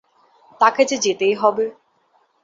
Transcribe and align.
তাকে 0.61 0.81
যে 0.85 0.97
যেতেই 0.97 1.35
হবে। 1.35 1.65